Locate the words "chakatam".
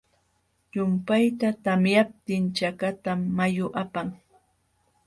2.57-3.19